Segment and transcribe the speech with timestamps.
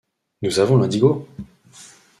[0.41, 1.27] nous avons l’indigo!